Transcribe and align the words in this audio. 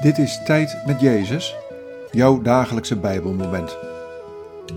Dit 0.00 0.18
is 0.18 0.42
Tijd 0.44 0.86
met 0.86 1.00
Jezus, 1.00 1.56
jouw 2.10 2.42
dagelijkse 2.42 2.98
Bijbelmoment. 2.98 3.76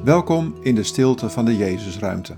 Welkom 0.04 0.56
in 0.62 0.76
de 0.76 0.84
stilte 0.84 1.30
van 1.30 1.46
de 1.46 1.58
Jezusruimte. 1.58 2.38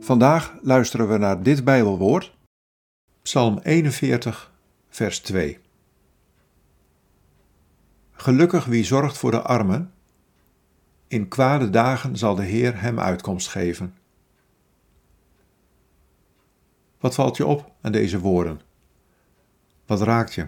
Vandaag 0.00 0.54
luisteren 0.62 1.08
we 1.08 1.18
naar 1.18 1.42
dit 1.42 1.64
Bijbelwoord, 1.64 2.36
Psalm 3.22 3.58
41, 3.58 4.52
vers 4.88 5.20
2. 5.20 5.58
Gelukkig 8.12 8.64
wie 8.64 8.84
zorgt 8.84 9.18
voor 9.18 9.30
de 9.30 9.42
armen, 9.42 9.92
in 11.08 11.28
kwade 11.28 11.70
dagen 11.70 12.16
zal 12.16 12.34
de 12.34 12.44
Heer 12.44 12.80
hem 12.80 13.00
uitkomst 13.00 13.48
geven. 13.48 13.94
Wat 17.00 17.14
valt 17.14 17.36
je 17.36 17.46
op 17.46 17.72
aan 17.80 17.92
deze 17.92 18.18
woorden? 18.18 18.68
Wat 19.90 20.00
raakt 20.00 20.34
je? 20.34 20.46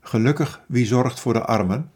Gelukkig 0.00 0.64
wie 0.68 0.86
zorgt 0.86 1.20
voor 1.20 1.32
de 1.32 1.44
armen. 1.44 1.92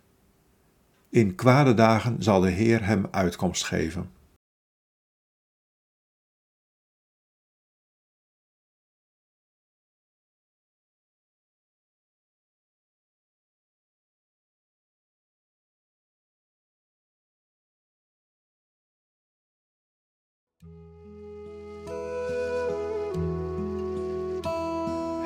In 1.08 1.34
kwade 1.34 1.74
dagen 1.74 2.22
zal 2.22 2.40
de 2.40 2.50
Heer 2.50 2.84
hem 2.84 3.06
uitkomst 3.10 3.64
geven. 3.64 4.10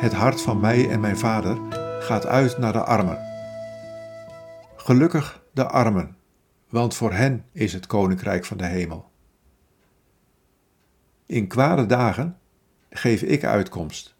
Het 0.02 0.12
hart 0.12 0.42
van 0.42 0.60
mij 0.60 0.90
en 0.90 1.00
mijn 1.00 1.18
vader 1.18 1.58
gaat 2.00 2.26
uit 2.26 2.58
naar 2.58 2.72
de 2.72 2.84
armen. 2.84 3.18
Gelukkig 4.76 5.42
de 5.52 5.66
armen, 5.66 6.16
want 6.68 6.94
voor 6.94 7.12
hen 7.12 7.44
is 7.52 7.72
het 7.72 7.86
koninkrijk 7.86 8.44
van 8.44 8.56
de 8.56 8.64
hemel. 8.64 9.10
In 11.26 11.46
kwade 11.46 11.86
dagen 11.86 12.38
geef 12.90 13.22
ik 13.22 13.44
uitkomst. 13.44 14.14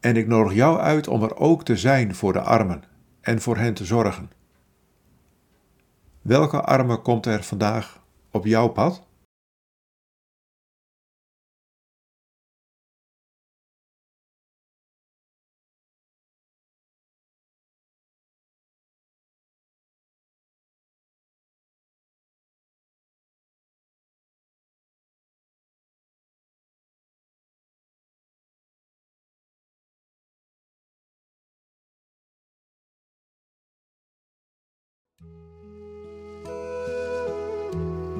En 0.00 0.16
ik 0.16 0.26
nodig 0.26 0.54
jou 0.54 0.78
uit 0.78 1.08
om 1.08 1.22
er 1.22 1.36
ook 1.36 1.64
te 1.64 1.76
zijn 1.76 2.14
voor 2.14 2.32
de 2.32 2.40
armen 2.40 2.84
en 3.20 3.40
voor 3.40 3.56
hen 3.56 3.74
te 3.74 3.84
zorgen. 3.84 4.30
Welke 6.22 6.60
armen 6.60 7.02
komt 7.02 7.26
er 7.26 7.42
vandaag 7.42 8.02
op 8.30 8.46
jouw 8.46 8.68
pad? 8.68 9.06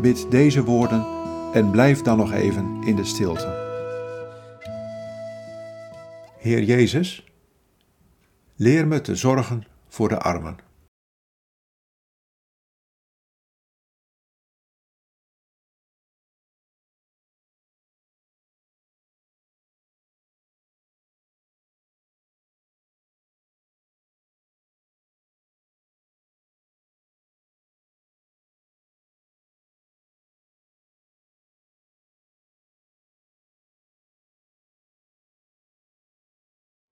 Bid 0.04 0.30
deze 0.30 0.64
woorden 0.64 1.06
en 1.52 1.70
blijf 1.70 2.02
dan 2.02 2.16
nog 2.16 2.32
even 2.32 2.82
in 2.82 2.96
de 2.96 3.04
stilte. 3.04 3.62
Heer 6.38 6.62
Jezus, 6.62 7.32
leer 8.56 8.86
me 8.86 9.00
te 9.00 9.16
zorgen 9.16 9.64
voor 9.88 10.08
de 10.08 10.18
armen. 10.18 10.56